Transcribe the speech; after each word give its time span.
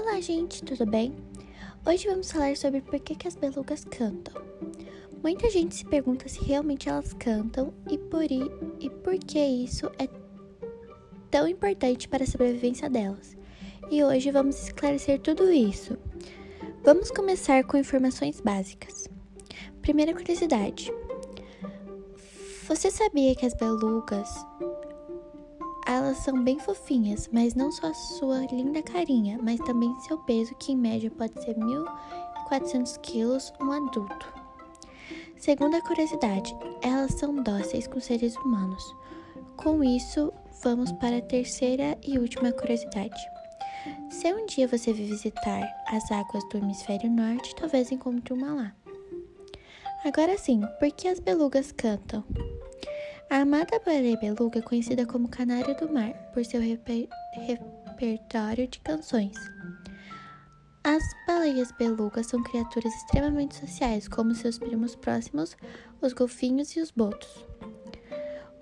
Olá, 0.00 0.20
gente, 0.20 0.62
tudo 0.62 0.88
bem? 0.88 1.12
Hoje 1.84 2.06
vamos 2.06 2.30
falar 2.30 2.56
sobre 2.56 2.80
por 2.80 3.00
que, 3.00 3.16
que 3.16 3.26
as 3.26 3.34
belugas 3.34 3.84
cantam. 3.84 4.40
Muita 5.20 5.50
gente 5.50 5.74
se 5.74 5.84
pergunta 5.84 6.28
se 6.28 6.40
realmente 6.40 6.88
elas 6.88 7.12
cantam 7.14 7.74
e 7.90 7.98
por, 7.98 8.22
e 8.22 8.90
por 9.02 9.18
que 9.18 9.40
isso 9.40 9.90
é 9.98 10.08
tão 11.28 11.48
importante 11.48 12.08
para 12.08 12.22
a 12.22 12.26
sobrevivência 12.28 12.88
delas. 12.88 13.36
E 13.90 14.04
hoje 14.04 14.30
vamos 14.30 14.62
esclarecer 14.62 15.18
tudo 15.18 15.50
isso. 15.50 15.98
Vamos 16.84 17.10
começar 17.10 17.64
com 17.64 17.76
informações 17.76 18.40
básicas. 18.40 19.08
Primeira 19.82 20.14
curiosidade: 20.14 20.92
Você 22.68 22.88
sabia 22.88 23.34
que 23.34 23.46
as 23.46 23.54
belugas 23.54 24.32
elas 25.88 26.18
são 26.18 26.44
bem 26.44 26.58
fofinhas, 26.58 27.30
mas 27.32 27.54
não 27.54 27.72
só 27.72 27.94
sua 27.94 28.44
linda 28.52 28.82
carinha, 28.82 29.38
mas 29.42 29.58
também 29.60 29.98
seu 30.00 30.18
peso, 30.18 30.54
que 30.56 30.72
em 30.72 30.76
média 30.76 31.10
pode 31.10 31.42
ser 31.42 31.56
1.400 31.56 33.00
quilos 33.00 33.50
um 33.58 33.72
adulto. 33.72 34.34
Segunda 35.38 35.80
curiosidade, 35.80 36.54
elas 36.82 37.14
são 37.14 37.42
dóceis 37.42 37.86
com 37.86 37.98
seres 38.00 38.36
humanos. 38.36 38.84
Com 39.56 39.82
isso, 39.82 40.30
vamos 40.62 40.92
para 40.92 41.16
a 41.16 41.22
terceira 41.22 41.96
e 42.06 42.18
última 42.18 42.52
curiosidade. 42.52 43.18
Se 44.10 44.30
um 44.30 44.44
dia 44.44 44.68
você 44.68 44.92
visitar 44.92 45.62
as 45.86 46.10
águas 46.12 46.46
do 46.50 46.58
hemisfério 46.58 47.10
norte, 47.10 47.54
talvez 47.54 47.90
encontre 47.90 48.34
uma 48.34 48.52
lá. 48.52 48.76
Agora 50.04 50.36
sim, 50.36 50.60
por 50.78 50.92
que 50.92 51.08
as 51.08 51.18
belugas 51.18 51.72
cantam? 51.72 52.22
A 53.30 53.42
amada 53.42 53.78
baleia 53.84 54.16
beluga 54.16 54.58
é 54.58 54.62
conhecida 54.62 55.04
como 55.04 55.28
canário 55.28 55.76
do 55.76 55.92
mar 55.92 56.14
por 56.32 56.42
seu 56.46 56.62
reper 56.62 57.06
repertório 57.34 58.66
de 58.66 58.80
canções. 58.80 59.36
As 60.82 61.02
baleias 61.26 61.70
belugas 61.72 62.28
são 62.28 62.42
criaturas 62.42 62.94
extremamente 62.94 63.54
sociais, 63.56 64.08
como 64.08 64.34
seus 64.34 64.58
primos 64.58 64.96
próximos, 64.96 65.54
os 66.00 66.14
golfinhos 66.14 66.74
e 66.74 66.80
os 66.80 66.90
botos. 66.90 67.44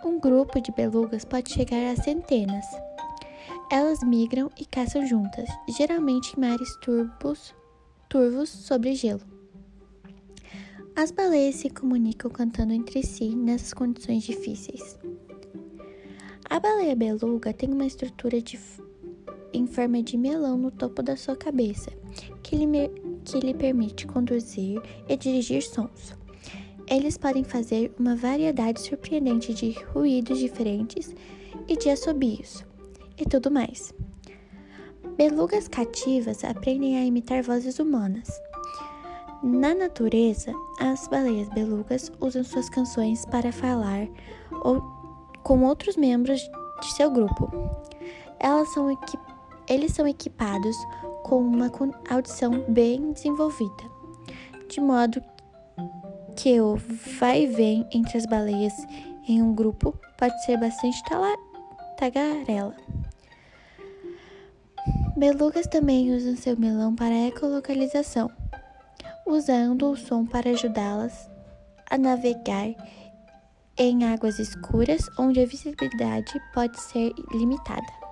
Um 0.04 0.18
grupo 0.18 0.60
de 0.60 0.72
belugas 0.72 1.24
pode 1.24 1.52
chegar 1.52 1.92
a 1.92 1.94
centenas. 1.94 2.66
Elas 3.70 4.02
migram 4.02 4.50
e 4.58 4.66
caçam 4.66 5.06
juntas, 5.06 5.48
geralmente 5.78 6.34
em 6.36 6.40
mares 6.40 6.76
turbos, 6.78 7.54
turvos 8.08 8.48
sobre 8.48 8.96
gelo. 8.96 9.35
As 10.96 11.10
baleias 11.10 11.56
se 11.56 11.68
comunicam 11.68 12.30
cantando 12.30 12.72
entre 12.72 13.02
si 13.02 13.36
nessas 13.36 13.74
condições 13.74 14.22
difíceis. 14.22 14.98
A 16.48 16.58
baleia 16.58 16.96
beluga 16.96 17.52
tem 17.52 17.70
uma 17.70 17.84
estrutura 17.84 18.40
de, 18.40 18.58
em 19.52 19.66
forma 19.66 20.02
de 20.02 20.16
melão 20.16 20.56
no 20.56 20.70
topo 20.70 21.02
da 21.02 21.14
sua 21.14 21.36
cabeça, 21.36 21.92
que 22.42 22.56
lhe, 22.56 22.66
que 23.26 23.38
lhe 23.40 23.52
permite 23.52 24.06
conduzir 24.06 24.80
e 25.06 25.16
dirigir 25.18 25.62
sons. 25.62 26.16
Eles 26.88 27.18
podem 27.18 27.44
fazer 27.44 27.92
uma 27.98 28.16
variedade 28.16 28.80
surpreendente 28.80 29.52
de 29.52 29.72
ruídos 29.92 30.38
diferentes 30.38 31.14
e 31.68 31.76
de 31.76 31.90
assobios, 31.90 32.64
e 33.18 33.26
tudo 33.26 33.50
mais. 33.50 33.92
Belugas 35.14 35.68
cativas 35.68 36.42
aprendem 36.42 36.96
a 36.96 37.04
imitar 37.04 37.42
vozes 37.42 37.78
humanas. 37.78 38.30
Na 39.42 39.74
natureza, 39.74 40.52
as 40.80 41.06
baleias 41.08 41.48
belugas 41.50 42.10
usam 42.20 42.42
suas 42.42 42.68
canções 42.68 43.24
para 43.26 43.52
falar 43.52 44.08
ou 44.62 44.80
com 45.42 45.62
outros 45.62 45.96
membros 45.96 46.40
de 46.80 46.92
seu 46.92 47.10
grupo. 47.10 47.50
Elas 48.40 48.68
são 48.72 48.88
eles 49.68 49.92
são 49.92 50.06
equipados 50.06 50.76
com 51.24 51.38
uma 51.38 51.70
audição 52.08 52.64
bem 52.68 53.12
desenvolvida, 53.12 53.84
de 54.68 54.80
modo 54.80 55.22
que 56.36 56.60
o 56.60 56.76
vai 57.18 57.42
e 57.42 57.46
vem 57.46 57.86
entre 57.92 58.16
as 58.16 58.26
baleias 58.26 58.72
em 59.28 59.42
um 59.42 59.54
grupo 59.54 59.98
pode 60.16 60.44
ser 60.44 60.56
bastante 60.56 61.02
tagarela. 61.98 62.76
Belugas 65.16 65.66
também 65.66 66.14
usam 66.14 66.36
seu 66.36 66.56
melão 66.56 66.94
para 66.94 67.26
ecolocalização 67.26 68.30
usando 69.26 69.90
o 69.90 69.96
som 69.96 70.24
para 70.24 70.50
ajudá-las 70.50 71.28
a 71.90 71.98
navegar 71.98 72.74
em 73.76 74.04
águas 74.04 74.38
escuras 74.38 75.02
onde 75.18 75.40
a 75.40 75.46
visibilidade 75.46 76.32
pode 76.54 76.80
ser 76.80 77.12
limitada. 77.32 78.05